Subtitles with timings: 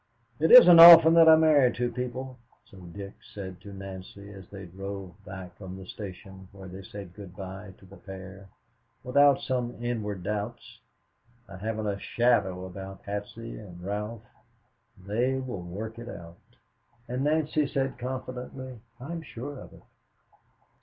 [0.39, 4.65] "It isn't often that I marry two people," so Dick said to Nancy as they
[4.65, 8.49] drove back from the station where they said good by to the pair,
[9.03, 10.79] "without some inward doubts.
[11.47, 14.23] I haven't a shadow about Patsy and Ralph.
[14.97, 16.39] They will work it out."
[17.07, 19.83] And Nancy said confidently, "I am sure of it."